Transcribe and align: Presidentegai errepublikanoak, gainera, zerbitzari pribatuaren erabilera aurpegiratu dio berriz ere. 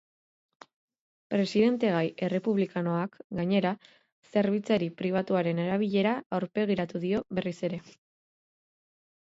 Presidentegai 1.33 2.07
errepublikanoak, 2.27 3.19
gainera, 3.41 3.75
zerbitzari 4.35 4.89
pribatuaren 5.03 5.63
erabilera 5.67 6.17
aurpegiratu 6.41 7.05
dio 7.07 7.23
berriz 7.41 7.57
ere. 7.71 7.83